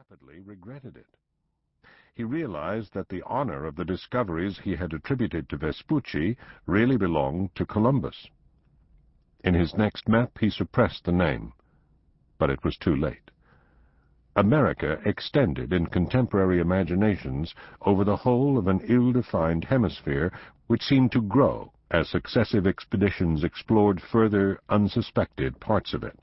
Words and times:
rapidly 0.00 0.40
regretted 0.40 0.96
it. 0.96 1.18
He 2.14 2.24
realized 2.24 2.94
that 2.94 3.10
the 3.10 3.22
honor 3.26 3.66
of 3.66 3.76
the 3.76 3.84
discoveries 3.84 4.58
he 4.58 4.74
had 4.74 4.94
attributed 4.94 5.46
to 5.50 5.58
Vespucci 5.58 6.38
really 6.64 6.96
belonged 6.96 7.54
to 7.56 7.66
Columbus. 7.66 8.30
In 9.44 9.52
his 9.52 9.74
next 9.74 10.08
map 10.08 10.38
he 10.40 10.48
suppressed 10.48 11.04
the 11.04 11.12
name, 11.12 11.52
but 12.38 12.48
it 12.48 12.64
was 12.64 12.78
too 12.78 12.96
late. 12.96 13.30
America 14.36 15.02
extended 15.04 15.70
in 15.70 15.84
contemporary 15.84 16.60
imaginations 16.60 17.54
over 17.82 18.02
the 18.02 18.16
whole 18.16 18.56
of 18.56 18.68
an 18.68 18.80
ill-defined 18.84 19.66
hemisphere 19.66 20.32
which 20.66 20.82
seemed 20.82 21.12
to 21.12 21.20
grow 21.20 21.74
as 21.90 22.08
successive 22.08 22.66
expeditions 22.66 23.44
explored 23.44 24.00
further 24.00 24.60
unsuspected 24.70 25.60
parts 25.60 25.92
of 25.92 26.02
it. 26.02 26.18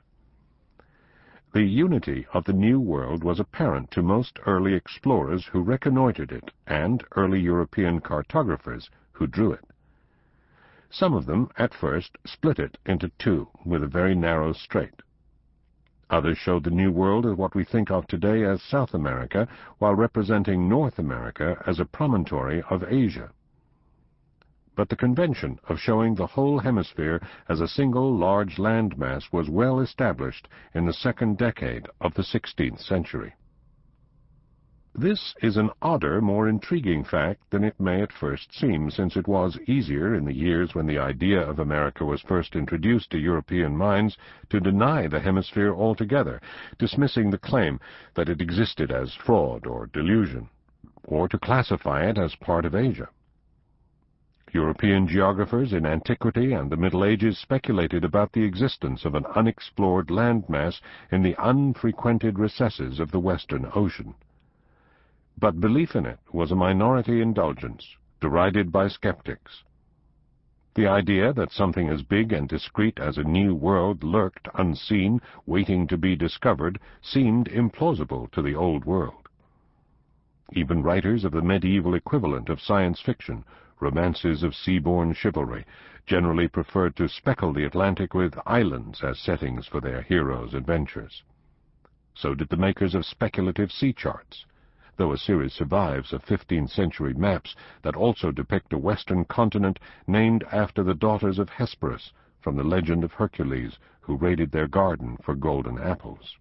The 1.53 1.63
unity 1.63 2.27
of 2.33 2.43
the 2.43 2.51
New 2.51 2.77
World 2.77 3.23
was 3.23 3.39
apparent 3.39 3.89
to 3.91 4.01
most 4.01 4.37
early 4.45 4.73
explorers 4.73 5.45
who 5.45 5.61
reconnoitered 5.61 6.31
it 6.33 6.51
and 6.67 7.03
early 7.15 7.39
European 7.39 8.01
cartographers 8.01 8.89
who 9.13 9.27
drew 9.27 9.53
it. 9.53 9.63
Some 10.89 11.13
of 11.13 11.25
them, 11.25 11.49
at 11.57 11.73
first, 11.73 12.17
split 12.25 12.59
it 12.59 12.77
into 12.85 13.09
two 13.17 13.47
with 13.63 13.81
a 13.81 13.87
very 13.87 14.13
narrow 14.13 14.51
strait. 14.51 15.01
Others 16.09 16.37
showed 16.37 16.65
the 16.65 16.69
New 16.69 16.91
World 16.91 17.25
as 17.25 17.37
what 17.37 17.55
we 17.55 17.63
think 17.63 17.91
of 17.91 18.07
today 18.07 18.43
as 18.43 18.61
South 18.61 18.93
America, 18.93 19.47
while 19.77 19.95
representing 19.95 20.67
North 20.67 20.99
America 20.99 21.61
as 21.65 21.79
a 21.79 21.85
promontory 21.85 22.61
of 22.69 22.83
Asia. 22.83 23.31
But 24.77 24.89
the 24.89 24.95
convention 24.95 25.59
of 25.67 25.79
showing 25.79 26.13
the 26.13 26.27
whole 26.27 26.59
hemisphere 26.59 27.19
as 27.49 27.61
a 27.61 27.67
single 27.67 28.15
large 28.15 28.57
landmass 28.59 29.33
was 29.33 29.49
well 29.49 29.79
established 29.79 30.47
in 30.75 30.85
the 30.85 30.93
second 30.93 31.39
decade 31.39 31.87
of 31.99 32.13
the 32.13 32.23
sixteenth 32.23 32.79
century. 32.79 33.33
This 34.93 35.33
is 35.41 35.57
an 35.57 35.71
odder, 35.81 36.21
more 36.21 36.47
intriguing 36.47 37.03
fact 37.03 37.49
than 37.49 37.63
it 37.63 37.79
may 37.79 38.03
at 38.03 38.13
first 38.13 38.53
seem, 38.53 38.91
since 38.91 39.17
it 39.17 39.27
was 39.27 39.57
easier 39.65 40.13
in 40.13 40.25
the 40.25 40.35
years 40.35 40.75
when 40.75 40.85
the 40.85 40.99
idea 40.99 41.41
of 41.41 41.57
America 41.57 42.05
was 42.05 42.21
first 42.21 42.55
introduced 42.55 43.09
to 43.09 43.17
European 43.17 43.75
minds 43.75 44.15
to 44.51 44.59
deny 44.59 45.07
the 45.07 45.19
hemisphere 45.19 45.73
altogether, 45.73 46.39
dismissing 46.77 47.31
the 47.31 47.39
claim 47.39 47.79
that 48.13 48.29
it 48.29 48.41
existed 48.41 48.91
as 48.91 49.15
fraud 49.15 49.65
or 49.65 49.87
delusion, 49.87 50.49
or 51.03 51.27
to 51.27 51.39
classify 51.39 52.07
it 52.07 52.19
as 52.19 52.35
part 52.35 52.63
of 52.63 52.75
Asia. 52.75 53.09
European 54.53 55.07
geographers 55.07 55.73
in 55.73 55.85
antiquity 55.85 56.53
and 56.53 56.69
the 56.69 56.77
Middle 56.77 57.03
Ages 57.03 57.37
speculated 57.37 58.03
about 58.03 58.31
the 58.31 58.43
existence 58.43 59.05
of 59.05 59.15
an 59.15 59.25
unexplored 59.35 60.07
landmass 60.07 60.81
in 61.11 61.21
the 61.21 61.35
unfrequented 61.37 62.39
recesses 62.39 62.99
of 62.99 63.11
the 63.11 63.19
Western 63.19 63.69
Ocean 63.75 64.15
but 65.39 65.59
belief 65.59 65.95
in 65.95 66.05
it 66.05 66.19
was 66.31 66.51
a 66.51 66.55
minority 66.55 67.21
indulgence, 67.21 67.95
derided 68.19 68.71
by 68.71 68.87
skeptics. 68.87 69.63
The 70.73 70.87
idea 70.87 71.31
that 71.33 71.51
something 71.51 71.89
as 71.89 72.01
big 72.01 72.33
and 72.33 72.49
discreet 72.49 72.99
as 72.99 73.17
a 73.17 73.23
new 73.23 73.53
world 73.53 74.03
lurked 74.03 74.47
unseen, 74.55 75.21
waiting 75.45 75.85
to 75.87 75.97
be 75.97 76.15
discovered, 76.15 76.79
seemed 77.01 77.49
implausible 77.49 78.31
to 78.31 78.41
the 78.41 78.55
old 78.55 78.85
world. 78.85 79.29
Even 80.53 80.81
writers 80.81 81.23
of 81.23 81.33
the 81.33 81.41
medieval 81.41 81.93
equivalent 81.93 82.49
of 82.49 82.61
science 82.61 82.99
fiction, 82.99 83.43
romances 83.79 84.43
of 84.43 84.53
seaborne 84.53 85.15
chivalry, 85.15 85.65
generally 86.05 86.47
preferred 86.47 86.95
to 86.95 87.07
speckle 87.07 87.53
the 87.53 87.65
Atlantic 87.65 88.13
with 88.13 88.39
islands 88.45 89.03
as 89.03 89.19
settings 89.19 89.67
for 89.67 89.81
their 89.81 90.01
heroes' 90.01 90.53
adventures. 90.53 91.23
So 92.13 92.33
did 92.33 92.49
the 92.49 92.57
makers 92.57 92.95
of 92.95 93.05
speculative 93.05 93.71
sea 93.71 93.93
charts 93.93 94.45
though 94.97 95.11
a 95.11 95.17
series 95.17 95.53
survives 95.53 96.11
of 96.11 96.25
15th-century 96.25 97.13
maps 97.13 97.55
that 97.83 97.95
also 97.95 98.31
depict 98.31 98.73
a 98.73 98.77
western 98.77 99.23
continent 99.25 99.79
named 100.07 100.43
after 100.51 100.83
the 100.83 100.95
daughters 100.95 101.37
of 101.37 101.49
Hesperus 101.49 102.11
from 102.41 102.55
the 102.55 102.63
legend 102.63 103.03
of 103.03 103.13
Hercules, 103.13 103.77
who 104.01 104.17
raided 104.17 104.51
their 104.51 104.67
garden 104.67 105.17
for 105.21 105.35
golden 105.35 105.77
apples. 105.77 106.35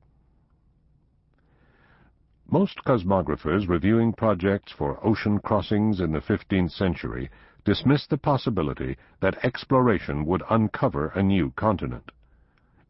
Most 2.51 2.85
cosmographers 2.85 3.69
reviewing 3.69 4.13
projects 4.13 4.71
for 4.71 5.05
ocean 5.05 5.41
crossings 5.41 6.01
in 6.01 6.13
the 6.13 6.21
15th 6.21 6.71
century 6.71 7.29
dismissed 7.65 8.09
the 8.09 8.19
possibility 8.19 8.97
that 9.19 9.45
exploration 9.45 10.25
would 10.25 10.45
uncover 10.49 11.09
a 11.09 11.25
new 11.25 11.51
continent. 11.57 12.13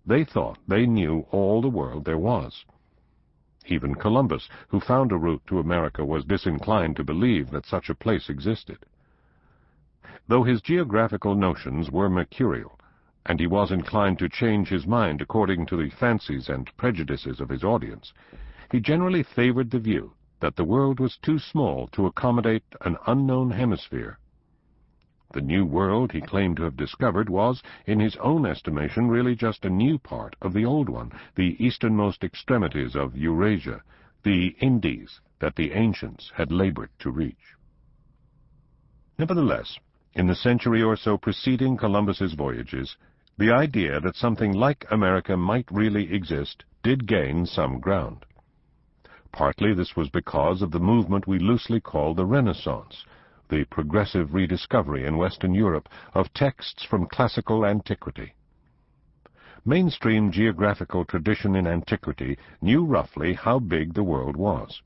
They 0.04 0.24
thought 0.24 0.58
they 0.68 0.84
knew 0.84 1.26
all 1.30 1.62
the 1.62 1.70
world 1.70 2.04
there 2.04 2.18
was. 2.18 2.66
Even 3.64 3.94
Columbus, 3.94 4.46
who 4.68 4.78
found 4.78 5.10
a 5.10 5.16
route 5.16 5.42
to 5.46 5.58
America, 5.58 6.04
was 6.04 6.26
disinclined 6.26 6.96
to 6.96 7.04
believe 7.04 7.50
that 7.50 7.64
such 7.64 7.88
a 7.88 7.94
place 7.94 8.28
existed. 8.28 8.84
Though 10.28 10.42
his 10.42 10.60
geographical 10.60 11.34
notions 11.34 11.90
were 11.90 12.10
mercurial, 12.10 12.78
and 13.24 13.40
he 13.40 13.46
was 13.46 13.72
inclined 13.72 14.18
to 14.18 14.28
change 14.28 14.68
his 14.68 14.86
mind 14.86 15.22
according 15.22 15.64
to 15.66 15.76
the 15.78 15.88
fancies 15.88 16.50
and 16.50 16.76
prejudices 16.76 17.40
of 17.40 17.48
his 17.48 17.64
audience, 17.64 18.12
he 18.70 18.80
generally 18.80 19.22
favored 19.22 19.70
the 19.70 19.78
view 19.78 20.12
that 20.40 20.56
the 20.56 20.64
world 20.64 21.00
was 21.00 21.16
too 21.18 21.38
small 21.38 21.86
to 21.88 22.06
accommodate 22.06 22.64
an 22.82 22.96
unknown 23.06 23.50
hemisphere 23.50 24.18
the 25.32 25.40
new 25.40 25.64
world 25.64 26.12
he 26.12 26.20
claimed 26.20 26.56
to 26.56 26.62
have 26.62 26.76
discovered 26.76 27.28
was, 27.28 27.62
in 27.84 27.98
his 27.98 28.16
own 28.16 28.46
estimation, 28.46 29.08
really 29.08 29.34
just 29.34 29.64
a 29.64 29.70
new 29.70 29.98
part 29.98 30.36
of 30.40 30.52
the 30.52 30.64
old 30.64 30.88
one, 30.88 31.10
the 31.34 31.62
easternmost 31.62 32.22
extremities 32.22 32.94
of 32.94 33.16
Eurasia, 33.16 33.82
the 34.22 34.56
Indies 34.60 35.20
that 35.40 35.56
the 35.56 35.72
ancients 35.72 36.30
had 36.36 36.52
labored 36.52 36.90
to 37.00 37.10
reach. 37.10 37.54
Nevertheless, 39.18 39.78
in 40.14 40.26
the 40.28 40.34
century 40.34 40.82
or 40.82 40.96
so 40.96 41.18
preceding 41.18 41.76
Columbus's 41.76 42.34
voyages, 42.34 42.96
the 43.36 43.50
idea 43.50 44.00
that 44.00 44.16
something 44.16 44.52
like 44.52 44.86
America 44.90 45.36
might 45.36 45.70
really 45.72 46.14
exist 46.14 46.64
did 46.82 47.06
gain 47.06 47.46
some 47.46 47.80
ground. 47.80 48.25
Partly 49.36 49.74
this 49.74 49.94
was 49.94 50.08
because 50.08 50.62
of 50.62 50.70
the 50.70 50.80
movement 50.80 51.26
we 51.26 51.38
loosely 51.38 51.78
call 51.78 52.14
the 52.14 52.24
Renaissance, 52.24 53.04
the 53.50 53.64
progressive 53.64 54.32
rediscovery 54.32 55.04
in 55.04 55.18
Western 55.18 55.52
Europe 55.52 55.90
of 56.14 56.32
texts 56.32 56.82
from 56.82 57.04
classical 57.04 57.66
antiquity. 57.66 58.32
Mainstream 59.62 60.32
geographical 60.32 61.04
tradition 61.04 61.54
in 61.54 61.66
antiquity 61.66 62.38
knew 62.62 62.82
roughly 62.82 63.34
how 63.34 63.58
big 63.58 63.92
the 63.92 64.02
world 64.02 64.38
was. 64.38 64.80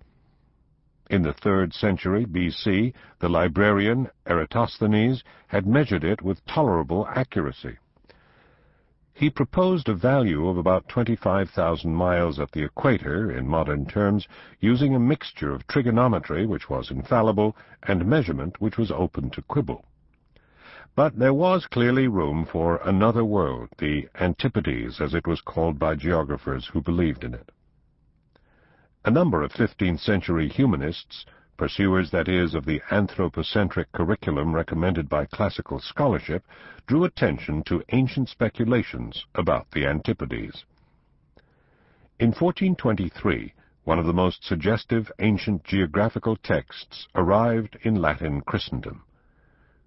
In 1.09 1.23
the 1.23 1.33
third 1.33 1.73
century 1.73 2.25
B.C., 2.25 2.93
the 3.21 3.29
librarian 3.29 4.09
Eratosthenes 4.27 5.23
had 5.47 5.65
measured 5.65 6.03
it 6.03 6.23
with 6.23 6.45
tolerable 6.45 7.07
accuracy. 7.07 7.79
He 9.13 9.29
proposed 9.29 9.89
a 9.89 9.95
value 9.95 10.49
of 10.49 10.57
about 10.57 10.89
25,000 10.89 11.93
miles 11.93 12.39
at 12.39 12.53
the 12.53 12.63
equator, 12.63 13.31
in 13.31 13.47
modern 13.49 13.85
terms, 13.85 14.27
using 14.61 14.95
a 14.95 15.01
mixture 15.01 15.53
of 15.53 15.67
trigonometry, 15.67 16.47
which 16.47 16.71
was 16.71 16.91
infallible, 16.91 17.57
and 17.83 18.07
measurement, 18.07 18.61
which 18.61 18.79
was 18.79 18.91
open 18.91 19.31
to 19.31 19.43
quibble. 19.43 19.85
But 20.95 21.19
there 21.19 21.35
was 21.35 21.67
clearly 21.67 22.09
room 22.09 22.45
for 22.45 22.77
another 22.79 23.25
world, 23.25 23.69
the 23.79 24.09
Antipodes, 24.15 25.01
as 25.01 25.15
it 25.15 25.27
was 25.27 25.41
called 25.41 25.79
by 25.79 25.95
geographers 25.97 26.67
who 26.67 26.81
believed 26.81 27.25
in 27.25 27.35
it. 27.35 27.51
A 29.05 29.11
number 29.11 29.43
of 29.43 29.53
15th-century 29.53 30.49
humanists 30.49 31.25
pursuers, 31.61 32.11
that 32.11 32.27
is, 32.27 32.55
of 32.55 32.65
the 32.65 32.81
anthropocentric 32.91 33.93
curriculum 33.93 34.55
recommended 34.55 35.11
by 35.11 35.27
classical 35.27 35.79
scholarship, 35.79 36.43
drew 36.87 37.05
attention 37.05 37.63
to 37.63 37.85
ancient 37.91 38.31
speculations 38.31 39.27
about 39.35 39.71
the 39.73 39.85
Antipodes. 39.85 40.65
In 42.19 42.29
1423, 42.29 43.53
one 43.85 43.99
of 43.99 44.07
the 44.07 44.15
most 44.15 44.43
suggestive 44.43 45.13
ancient 45.19 45.63
geographical 45.63 46.35
texts 46.35 47.07
arrived 47.15 47.77
in 47.83 47.97
Latin 47.97 48.41
Christendom. 48.41 49.03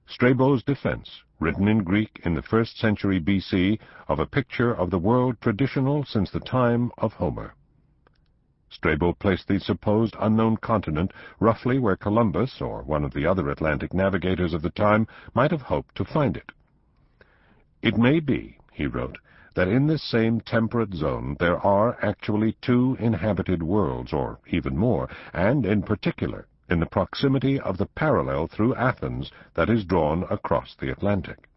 Strabo's 0.05 0.61
defense, 0.61 1.23
written 1.39 1.67
in 1.67 1.83
Greek 1.83 2.21
in 2.23 2.35
the 2.35 2.43
first 2.43 2.77
century 2.77 3.17
B.C., 3.17 3.79
of 4.07 4.19
a 4.19 4.27
picture 4.27 4.75
of 4.75 4.91
the 4.91 4.99
world 4.99 5.41
traditional 5.41 6.05
since 6.05 6.29
the 6.29 6.39
time 6.39 6.91
of 6.99 7.13
Homer. 7.13 7.55
Strabo 8.75 9.13
placed 9.13 9.47
the 9.47 9.59
supposed 9.59 10.15
unknown 10.19 10.57
continent 10.57 11.13
roughly 11.39 11.77
where 11.77 11.95
Columbus, 11.95 12.59
or 12.59 12.81
one 12.81 13.03
of 13.03 13.13
the 13.13 13.23
other 13.23 13.47
Atlantic 13.51 13.93
navigators 13.93 14.51
of 14.51 14.63
the 14.63 14.71
time, 14.71 15.05
might 15.35 15.51
have 15.51 15.61
hoped 15.61 15.93
to 15.93 16.03
find 16.03 16.35
it. 16.35 16.51
It 17.83 17.99
may 17.99 18.19
be, 18.19 18.57
he 18.71 18.87
wrote, 18.87 19.19
that 19.53 19.67
in 19.67 19.85
this 19.85 20.01
same 20.01 20.41
temperate 20.41 20.95
zone 20.95 21.37
there 21.39 21.63
are 21.63 21.99
actually 22.01 22.53
two 22.63 22.97
inhabited 22.99 23.61
worlds, 23.61 24.11
or 24.11 24.39
even 24.47 24.75
more, 24.75 25.07
and, 25.33 25.67
in 25.67 25.83
particular, 25.83 26.47
in 26.67 26.79
the 26.79 26.87
proximity 26.87 27.59
of 27.59 27.77
the 27.77 27.85
parallel 27.85 28.47
through 28.47 28.73
Athens 28.73 29.31
that 29.53 29.69
is 29.69 29.85
drawn 29.85 30.23
across 30.31 30.73
the 30.73 30.91
Atlantic. 30.91 31.47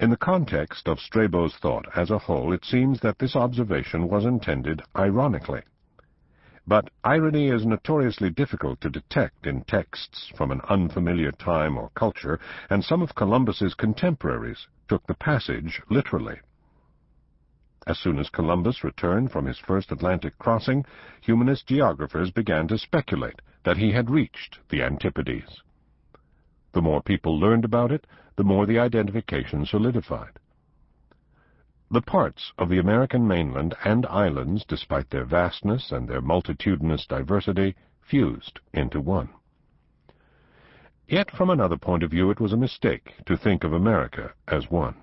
In 0.00 0.10
the 0.10 0.16
context 0.16 0.88
of 0.88 0.98
Strabo's 0.98 1.54
thought 1.56 1.86
as 1.96 2.10
a 2.10 2.18
whole, 2.18 2.52
it 2.52 2.64
seems 2.64 3.00
that 3.00 3.18
this 3.18 3.36
observation 3.36 4.08
was 4.08 4.24
intended 4.24 4.82
ironically. 4.96 5.62
But 6.66 6.90
irony 7.04 7.48
is 7.48 7.64
notoriously 7.64 8.30
difficult 8.30 8.80
to 8.80 8.90
detect 8.90 9.46
in 9.46 9.62
texts 9.64 10.32
from 10.34 10.50
an 10.50 10.62
unfamiliar 10.68 11.30
time 11.30 11.76
or 11.76 11.90
culture, 11.90 12.40
and 12.68 12.84
some 12.84 13.02
of 13.02 13.14
Columbus's 13.14 13.74
contemporaries 13.74 14.66
took 14.88 15.06
the 15.06 15.14
passage 15.14 15.80
literally. 15.88 16.40
As 17.86 17.98
soon 17.98 18.18
as 18.18 18.30
Columbus 18.30 18.82
returned 18.82 19.30
from 19.30 19.44
his 19.44 19.58
first 19.58 19.92
Atlantic 19.92 20.38
crossing, 20.38 20.84
humanist 21.20 21.66
geographers 21.68 22.30
began 22.32 22.66
to 22.68 22.78
speculate 22.78 23.40
that 23.62 23.76
he 23.76 23.92
had 23.92 24.10
reached 24.10 24.58
the 24.70 24.82
Antipodes. 24.82 25.62
The 26.72 26.82
more 26.82 27.02
people 27.02 27.38
learned 27.38 27.64
about 27.64 27.92
it, 27.92 28.06
the 28.36 28.44
more 28.44 28.66
the 28.66 28.78
identification 28.78 29.64
solidified. 29.64 30.38
The 31.90 32.02
parts 32.02 32.52
of 32.58 32.68
the 32.68 32.78
American 32.78 33.28
mainland 33.28 33.74
and 33.84 34.06
islands, 34.06 34.64
despite 34.64 35.10
their 35.10 35.24
vastness 35.24 35.92
and 35.92 36.08
their 36.08 36.20
multitudinous 36.20 37.06
diversity, 37.06 37.76
fused 38.00 38.58
into 38.72 39.00
one. 39.00 39.28
Yet 41.06 41.30
from 41.30 41.50
another 41.50 41.76
point 41.76 42.02
of 42.02 42.10
view 42.10 42.30
it 42.30 42.40
was 42.40 42.52
a 42.52 42.56
mistake 42.56 43.14
to 43.26 43.36
think 43.36 43.62
of 43.62 43.72
America 43.72 44.32
as 44.48 44.70
one. 44.70 44.96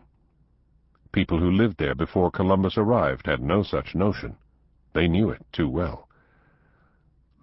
People 1.11 1.39
who 1.39 1.51
lived 1.51 1.77
there 1.77 1.95
before 1.95 2.31
Columbus 2.31 2.77
arrived 2.77 3.27
had 3.27 3.41
no 3.41 3.63
such 3.63 3.95
notion. 3.95 4.37
They 4.93 5.07
knew 5.07 5.29
it 5.29 5.45
too 5.51 5.69
well. 5.69 6.07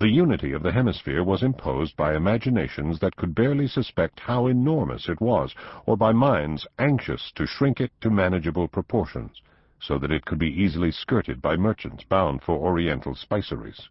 The 0.01 0.09
unity 0.09 0.53
of 0.53 0.63
the 0.63 0.71
hemisphere 0.71 1.25
was 1.25 1.43
imposed 1.43 1.97
by 1.97 2.15
imaginations 2.15 3.01
that 3.01 3.17
could 3.17 3.35
barely 3.35 3.67
suspect 3.67 4.21
how 4.21 4.47
enormous 4.47 5.09
it 5.09 5.21
was, 5.21 5.57
or 5.87 5.97
by 5.97 6.13
minds 6.13 6.69
anxious 6.79 7.33
to 7.33 7.49
shrink 7.49 7.81
it 7.81 7.91
to 8.03 8.11
manageable 8.11 8.69
proportions, 8.69 9.43
so 9.81 9.99
that 9.99 10.13
it 10.13 10.25
could 10.25 10.39
be 10.39 10.63
easily 10.63 10.93
skirted 10.93 11.43
by 11.43 11.57
merchants 11.57 12.05
bound 12.05 12.43
for 12.43 12.57
oriental 12.57 13.17
spiceries. 13.17 13.89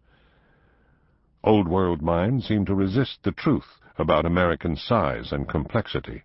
Old 1.44 1.68
World 1.68 2.00
minds 2.00 2.46
seemed 2.46 2.68
to 2.68 2.74
resist 2.74 3.22
the 3.22 3.32
truth 3.32 3.78
about 3.98 4.24
American 4.24 4.76
size 4.76 5.30
and 5.30 5.46
complexity. 5.46 6.22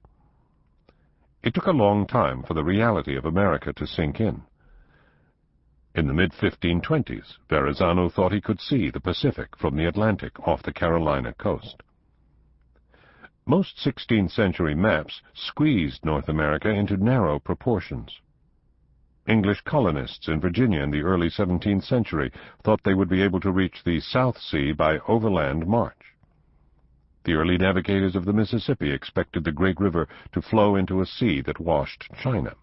It 1.43 1.53
took 1.53 1.67
a 1.67 1.71
long 1.71 2.07
time 2.07 2.43
for 2.43 2.53
the 2.53 2.63
reality 2.63 3.17
of 3.17 3.25
America 3.25 3.73
to 3.73 3.85
sink 3.85 4.21
in. 4.21 4.43
In 5.95 6.07
the 6.07 6.13
mid-1520s, 6.13 7.37
Verrazano 7.47 8.09
thought 8.09 8.31
he 8.31 8.41
could 8.41 8.59
see 8.59 8.89
the 8.89 8.99
Pacific 8.99 9.55
from 9.55 9.75
the 9.75 9.85
Atlantic 9.85 10.39
off 10.47 10.63
the 10.63 10.73
Carolina 10.73 11.33
coast. 11.33 11.83
Most 13.45 13.77
16th-century 13.77 14.73
maps 14.73 15.21
squeezed 15.35 16.03
North 16.03 16.29
America 16.29 16.69
into 16.69 16.97
narrow 16.97 17.37
proportions. 17.37 18.19
English 19.27 19.61
colonists 19.61 20.27
in 20.27 20.39
Virginia 20.39 20.81
in 20.81 20.89
the 20.89 21.03
early 21.03 21.29
17th 21.29 21.83
century 21.83 22.31
thought 22.63 22.81
they 22.83 22.95
would 22.95 23.09
be 23.09 23.21
able 23.21 23.39
to 23.41 23.51
reach 23.51 23.83
the 23.83 23.99
South 23.99 24.39
Sea 24.39 24.71
by 24.71 24.97
overland 25.07 25.67
march. 25.67 26.15
The 27.23 27.35
early 27.35 27.57
navigators 27.57 28.15
of 28.15 28.25
the 28.25 28.33
Mississippi 28.33 28.91
expected 28.91 29.43
the 29.43 29.51
great 29.51 29.79
river 29.79 30.07
to 30.31 30.41
flow 30.41 30.75
into 30.75 31.01
a 31.01 31.05
sea 31.05 31.39
that 31.41 31.59
washed 31.59 32.11
China. 32.21 32.55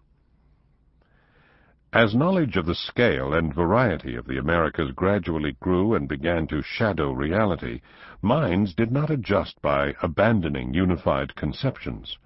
As 1.93 2.15
knowledge 2.15 2.55
of 2.55 2.65
the 2.65 2.73
scale 2.73 3.33
and 3.33 3.53
variety 3.53 4.15
of 4.15 4.25
the 4.25 4.37
Americas 4.37 4.91
gradually 4.91 5.57
grew 5.59 5.93
and 5.93 6.07
began 6.07 6.47
to 6.47 6.61
shadow 6.61 7.11
reality, 7.11 7.81
minds 8.21 8.73
did 8.73 8.93
not 8.93 9.09
adjust 9.09 9.61
by 9.61 9.93
abandoning 10.01 10.73
unified 10.73 11.35
conceptions. 11.35 12.17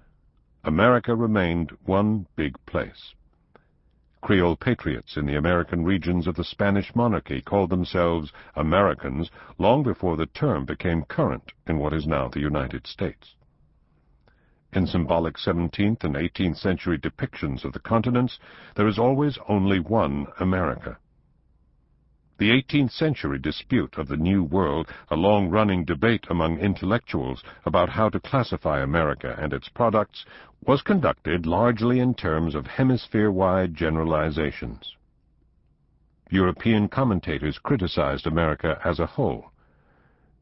America 0.62 1.16
remained 1.16 1.76
one 1.84 2.28
big 2.36 2.54
place. 2.64 3.12
Creole 4.20 4.54
patriots 4.54 5.16
in 5.16 5.26
the 5.26 5.34
American 5.34 5.84
regions 5.84 6.28
of 6.28 6.36
the 6.36 6.44
Spanish 6.44 6.94
monarchy 6.94 7.40
called 7.40 7.70
themselves 7.70 8.32
Americans 8.54 9.32
long 9.58 9.82
before 9.82 10.16
the 10.16 10.26
term 10.26 10.64
became 10.64 11.02
current 11.02 11.52
in 11.66 11.78
what 11.78 11.92
is 11.92 12.06
now 12.06 12.28
the 12.28 12.38
United 12.38 12.86
States. 12.86 13.35
In 14.76 14.86
symbolic 14.86 15.38
17th 15.38 16.04
and 16.04 16.16
18th 16.16 16.58
century 16.58 16.98
depictions 16.98 17.64
of 17.64 17.72
the 17.72 17.78
continents, 17.78 18.38
there 18.74 18.86
is 18.86 18.98
always 18.98 19.38
only 19.48 19.80
one 19.80 20.26
America. 20.38 20.98
The 22.36 22.50
18th 22.50 22.90
century 22.90 23.38
dispute 23.38 23.96
of 23.96 24.08
the 24.08 24.18
New 24.18 24.44
World, 24.44 24.92
a 25.08 25.16
long-running 25.16 25.86
debate 25.86 26.26
among 26.28 26.58
intellectuals 26.58 27.42
about 27.64 27.88
how 27.88 28.10
to 28.10 28.20
classify 28.20 28.82
America 28.82 29.34
and 29.38 29.54
its 29.54 29.70
products, 29.70 30.26
was 30.66 30.82
conducted 30.82 31.46
largely 31.46 31.98
in 31.98 32.12
terms 32.12 32.54
of 32.54 32.66
hemisphere-wide 32.66 33.74
generalizations. 33.74 34.94
European 36.28 36.88
commentators 36.88 37.58
criticized 37.58 38.26
America 38.26 38.78
as 38.84 39.00
a 39.00 39.06
whole. 39.06 39.52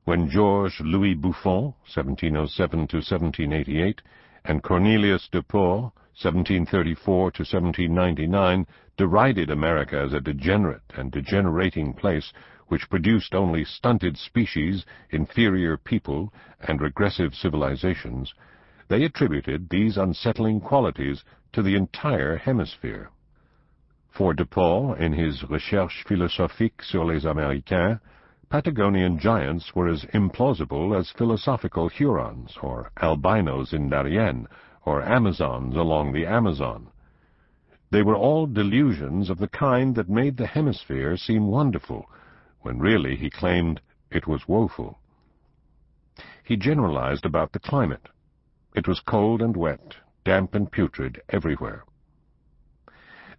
When 0.07 0.29
Georges 0.29 0.81
Louis 0.81 1.15
Buffon, 1.15 1.73
1707-1788, 1.95 4.01
and 4.45 4.63
Cornelius 4.63 5.29
de 5.29 5.43
Pauw, 5.43 5.91
1734-1799, 6.23 8.67
derided 8.97 9.51
America 9.51 9.99
as 9.99 10.13
a 10.13 10.21
degenerate 10.21 10.93
and 10.95 11.11
degenerating 11.11 11.93
place 11.93 12.33
which 12.69 12.89
produced 12.89 13.35
only 13.35 13.65
stunted 13.65 14.17
species, 14.17 14.87
inferior 15.11 15.77
people, 15.77 16.33
and 16.61 16.81
regressive 16.81 17.35
civilizations, 17.35 18.33
they 18.89 19.05
attributed 19.05 19.69
these 19.69 19.97
unsettling 19.97 20.61
qualities 20.61 21.25
to 21.53 21.63
the 21.63 21.75
entire 21.75 22.37
hemisphere. 22.37 23.11
For 24.11 24.35
de 24.35 24.45
Pauw, 24.45 24.95
in 24.95 25.13
his 25.13 25.43
Recherches 25.51 26.05
philosophiques 26.07 26.91
sur 26.91 27.05
les 27.05 27.25
Américains, 27.25 28.01
Patagonian 28.51 29.19
giants 29.19 29.75
were 29.75 29.89
as 29.89 30.05
implausible 30.13 30.99
as 30.99 31.11
philosophical 31.11 31.89
Hurons, 31.89 32.57
or 32.61 32.91
albinos 33.01 33.73
in 33.73 33.89
Darien, 33.89 34.49
or 34.85 35.03
Amazons 35.03 35.77
along 35.77 36.13
the 36.13 36.27
Amazon. 36.27 36.89
They 37.91 38.03
were 38.03 38.17
all 38.17 38.47
delusions 38.47 39.31
of 39.31 39.39
the 39.39 39.49
kind 39.49 39.95
that 39.95 40.09
made 40.09 40.37
the 40.37 40.47
hemisphere 40.47 41.17
seem 41.17 41.47
wonderful, 41.47 42.07
when 42.61 42.79
really, 42.79 43.17
he 43.17 43.31
claimed, 43.31 43.81
it 44.11 44.27
was 44.27 44.49
woeful. 44.49 44.99
He 46.43 46.57
generalized 46.57 47.25
about 47.25 47.53
the 47.53 47.61
climate. 47.61 48.09
It 48.75 48.89
was 48.89 49.01
cold 49.01 49.41
and 49.41 49.57
wet, 49.57 49.97
damp 50.25 50.55
and 50.55 50.71
putrid 50.71 51.23
everywhere. 51.29 51.85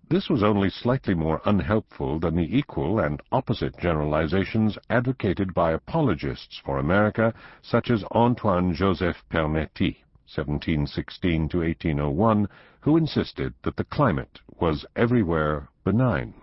This 0.07 0.29
was 0.29 0.43
only 0.43 0.69
slightly 0.69 1.15
more 1.15 1.41
unhelpful 1.45 2.19
than 2.19 2.35
the 2.35 2.55
equal 2.55 2.99
and 2.99 3.19
opposite 3.31 3.75
generalizations 3.79 4.77
advocated 4.87 5.55
by 5.55 5.71
apologists 5.71 6.61
for 6.63 6.77
America 6.77 7.33
such 7.63 7.89
as 7.89 8.03
Antoine 8.11 8.75
Joseph 8.75 9.23
Pernety, 9.31 10.03
1716-1801, 10.27 12.47
who 12.81 12.97
insisted 12.97 13.55
that 13.63 13.77
the 13.77 13.83
climate 13.83 14.41
was 14.59 14.85
everywhere 14.95 15.69
benign. 15.83 16.35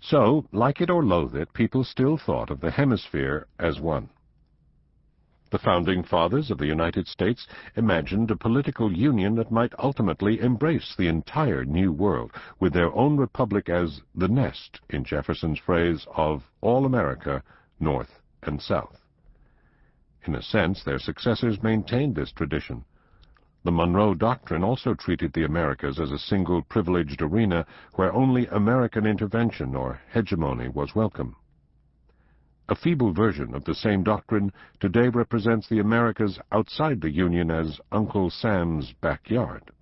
So, 0.00 0.46
like 0.50 0.80
it 0.80 0.90
or 0.90 1.04
loathe 1.04 1.36
it, 1.36 1.52
people 1.52 1.84
still 1.84 2.16
thought 2.16 2.50
of 2.50 2.60
the 2.60 2.72
hemisphere 2.72 3.46
as 3.56 3.78
one. 3.78 4.10
The 5.50 5.58
founding 5.58 6.04
fathers 6.04 6.52
of 6.52 6.58
the 6.58 6.66
United 6.66 7.08
States 7.08 7.48
imagined 7.74 8.30
a 8.30 8.36
political 8.36 8.92
union 8.92 9.34
that 9.34 9.50
might 9.50 9.72
ultimately 9.80 10.40
embrace 10.40 10.94
the 10.94 11.08
entire 11.08 11.64
New 11.64 11.90
World, 11.90 12.30
with 12.60 12.72
their 12.72 12.94
own 12.94 13.16
republic 13.16 13.68
as 13.68 14.00
the 14.14 14.28
nest, 14.28 14.80
in 14.88 15.02
Jefferson's 15.02 15.58
phrase, 15.58 16.06
of 16.14 16.48
all 16.60 16.86
America, 16.86 17.42
North 17.80 18.20
and 18.44 18.62
South. 18.62 19.00
In 20.24 20.36
a 20.36 20.42
sense, 20.42 20.84
their 20.84 21.00
successors 21.00 21.60
maintained 21.64 22.14
this 22.14 22.30
tradition. 22.30 22.84
The 23.64 23.72
Monroe 23.72 24.14
Doctrine 24.14 24.62
also 24.62 24.94
treated 24.94 25.32
the 25.32 25.44
Americas 25.44 25.98
as 25.98 26.12
a 26.12 26.18
single 26.18 26.62
privileged 26.62 27.22
arena 27.22 27.66
where 27.94 28.12
only 28.12 28.46
American 28.46 29.04
intervention 29.04 29.74
or 29.74 30.00
hegemony 30.12 30.68
was 30.68 30.94
welcome. 30.94 31.34
A 32.70 32.76
feeble 32.76 33.12
version 33.12 33.52
of 33.52 33.64
the 33.64 33.74
same 33.74 34.04
doctrine 34.04 34.52
today 34.78 35.08
represents 35.08 35.68
the 35.68 35.80
Americas 35.80 36.38
outside 36.52 37.00
the 37.00 37.10
Union 37.10 37.50
as 37.50 37.80
Uncle 37.90 38.30
Sam's 38.30 38.92
backyard. 38.92 39.72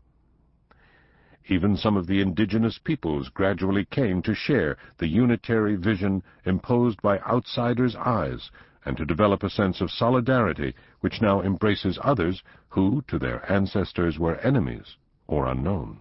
Even 1.48 1.76
some 1.76 1.98
of 1.98 2.06
the 2.06 2.22
indigenous 2.22 2.78
peoples 2.78 3.28
gradually 3.28 3.84
came 3.84 4.22
to 4.22 4.34
share 4.34 4.78
the 4.96 5.06
unitary 5.06 5.76
vision 5.76 6.22
imposed 6.46 7.02
by 7.02 7.18
outsiders' 7.18 7.94
eyes 7.94 8.50
and 8.86 8.96
to 8.96 9.04
develop 9.04 9.42
a 9.42 9.50
sense 9.50 9.82
of 9.82 9.90
solidarity 9.90 10.74
which 11.00 11.20
now 11.20 11.42
embraces 11.42 11.98
others 12.02 12.42
who, 12.70 13.04
to 13.06 13.18
their 13.18 13.52
ancestors, 13.52 14.18
were 14.18 14.36
enemies 14.36 14.96
or 15.26 15.46
unknown. 15.46 16.00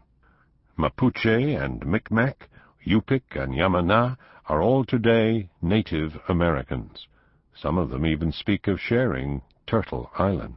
Mapuche 0.77 1.25
and 1.25 1.85
Micmac, 1.85 2.47
Yupik 2.87 3.35
and 3.35 3.53
Yamana 3.53 4.15
are 4.45 4.61
all 4.61 4.85
today 4.85 5.49
Native 5.61 6.17
Americans. 6.29 7.07
Some 7.53 7.77
of 7.77 7.89
them 7.89 8.05
even 8.05 8.31
speak 8.31 8.67
of 8.67 8.79
sharing 8.79 9.41
Turtle 9.65 10.09
Island. 10.17 10.55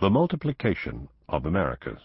The 0.00 0.08
Multiplication 0.08 1.08
of 1.28 1.44
Americas 1.44 2.00